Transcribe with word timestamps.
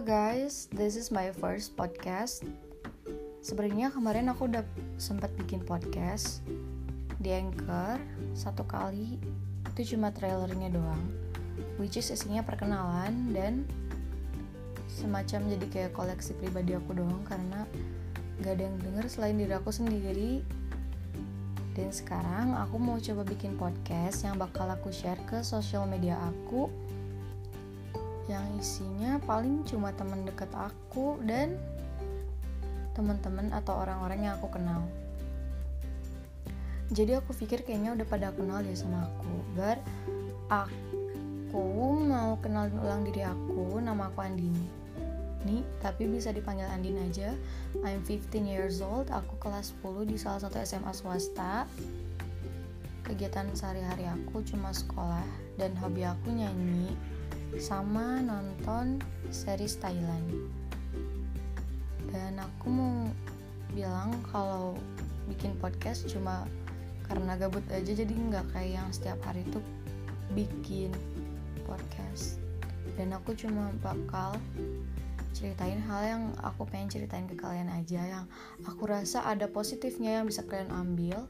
guys, 0.00 0.72
this 0.72 0.96
is 0.96 1.12
my 1.12 1.28
first 1.36 1.76
podcast. 1.76 2.48
Sebenarnya 3.44 3.92
kemarin 3.92 4.32
aku 4.32 4.48
udah 4.48 4.64
sempat 4.96 5.28
bikin 5.36 5.60
podcast 5.60 6.40
di 7.20 7.28
Anchor 7.28 8.00
satu 8.32 8.64
kali. 8.64 9.20
Itu 9.68 9.92
cuma 9.92 10.08
trailernya 10.08 10.72
doang, 10.72 11.12
which 11.76 12.00
is 12.00 12.08
isinya 12.08 12.40
perkenalan 12.40 13.36
dan 13.36 13.68
semacam 14.88 15.60
jadi 15.60 15.66
kayak 15.68 15.92
koleksi 15.92 16.32
pribadi 16.40 16.72
aku 16.72 16.96
doang 16.96 17.20
karena 17.28 17.68
gak 18.40 18.56
ada 18.56 18.72
yang 18.72 18.80
denger 18.80 19.04
selain 19.12 19.36
diri 19.36 19.52
aku 19.52 19.76
sendiri. 19.76 20.40
Dan 21.76 21.92
sekarang 21.92 22.56
aku 22.56 22.80
mau 22.80 22.96
coba 22.96 23.28
bikin 23.28 23.60
podcast 23.60 24.24
yang 24.24 24.40
bakal 24.40 24.72
aku 24.72 24.88
share 24.88 25.20
ke 25.28 25.44
sosial 25.44 25.84
media 25.84 26.16
aku 26.16 26.72
yang 28.32 28.46
isinya 28.56 29.20
paling 29.28 29.60
cuma 29.68 29.92
teman 29.92 30.24
dekat 30.24 30.48
aku 30.56 31.20
dan 31.28 31.60
teman-teman 32.96 33.52
atau 33.52 33.76
orang-orang 33.84 34.28
yang 34.28 34.34
aku 34.40 34.48
kenal. 34.56 34.84
Jadi 36.92 37.16
aku 37.16 37.32
pikir 37.32 37.64
kayaknya 37.64 37.96
udah 37.96 38.04
pada 38.04 38.28
kenal 38.36 38.60
ya 38.60 38.76
sama 38.76 39.08
aku. 39.08 39.34
But 39.56 39.80
aku 40.52 42.04
mau 42.04 42.36
kenalin 42.44 42.76
ulang 42.76 43.08
diri 43.08 43.24
aku, 43.24 43.80
nama 43.80 44.12
aku 44.12 44.20
Andini. 44.20 44.68
Nih, 45.42 45.64
tapi 45.80 46.06
bisa 46.06 46.30
dipanggil 46.30 46.68
Andin 46.68 47.00
aja. 47.00 47.32
I'm 47.80 48.04
15 48.04 48.44
years 48.44 48.84
old, 48.84 49.08
aku 49.08 49.40
kelas 49.40 49.72
10 49.80 50.04
di 50.04 50.20
salah 50.20 50.44
satu 50.44 50.60
SMA 50.60 50.92
swasta. 50.92 51.64
Kegiatan 53.02 53.50
sehari-hari 53.56 54.06
aku 54.06 54.44
cuma 54.46 54.70
sekolah 54.70 55.26
dan 55.58 55.74
hobi 55.80 56.06
aku 56.06 56.30
nyanyi, 56.30 56.94
sama 57.60 58.20
nonton 58.24 59.00
series 59.28 59.76
Thailand. 59.76 60.48
Dan 62.12 62.40
aku 62.40 62.68
mau 62.68 63.08
bilang 63.72 64.12
kalau 64.28 64.76
bikin 65.28 65.56
podcast 65.60 66.04
cuma 66.08 66.44
karena 67.08 67.36
gabut 67.36 67.64
aja 67.72 67.92
jadi 67.92 68.12
nggak 68.12 68.52
kayak 68.52 68.80
yang 68.80 68.88
setiap 68.92 69.20
hari 69.24 69.44
tuh 69.52 69.64
bikin 70.32 70.92
podcast. 71.64 72.40
Dan 72.96 73.16
aku 73.16 73.32
cuma 73.32 73.72
bakal 73.80 74.36
ceritain 75.32 75.80
hal 75.88 76.02
yang 76.04 76.22
aku 76.44 76.68
pengen 76.68 76.92
ceritain 76.92 77.24
ke 77.24 77.32
kalian 77.40 77.72
aja 77.72 78.04
yang 78.04 78.24
aku 78.68 78.84
rasa 78.84 79.24
ada 79.24 79.48
positifnya 79.48 80.20
yang 80.20 80.28
bisa 80.28 80.44
kalian 80.44 80.68
ambil 80.68 81.24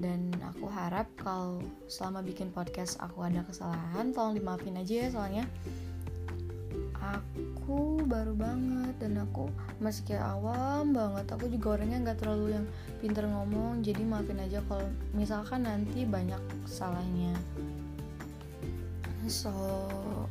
dan 0.00 0.32
aku 0.46 0.70
harap 0.70 1.10
kalau 1.20 1.60
selama 1.90 2.24
bikin 2.24 2.48
podcast 2.54 2.96
aku 3.02 3.26
ada 3.26 3.44
kesalahan 3.44 4.14
tolong 4.14 4.38
dimaafin 4.38 4.78
aja 4.78 4.94
ya 5.04 5.08
soalnya 5.12 5.44
aku 7.02 8.06
baru 8.06 8.34
banget 8.38 8.94
dan 9.02 9.18
aku 9.18 9.50
masih 9.82 10.06
kayak 10.06 10.22
awam 10.38 10.94
banget. 10.94 11.26
Aku 11.34 11.50
juga 11.50 11.78
orangnya 11.78 11.98
nggak 11.98 12.18
terlalu 12.22 12.54
yang 12.54 12.66
pinter 13.02 13.26
ngomong 13.26 13.82
jadi 13.82 14.02
maafin 14.06 14.38
aja 14.38 14.62
kalau 14.70 14.86
misalkan 15.10 15.66
nanti 15.66 16.06
banyak 16.06 16.38
salahnya. 16.66 17.34
So 19.26 19.50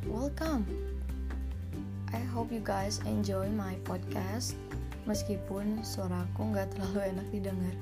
welcome. 0.08 0.64
I 2.12 2.20
hope 2.32 2.52
you 2.52 2.60
guys 2.60 3.00
enjoy 3.08 3.48
my 3.52 3.76
podcast. 3.84 4.56
Meskipun 5.04 5.80
suaraku 5.84 6.52
nggak 6.52 6.76
terlalu 6.76 7.16
enak 7.16 7.26
didengar 7.32 7.76